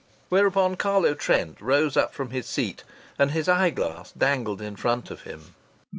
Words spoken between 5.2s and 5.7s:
him.